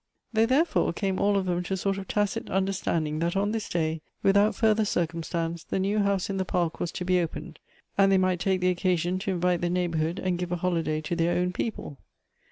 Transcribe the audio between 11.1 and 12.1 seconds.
their own people.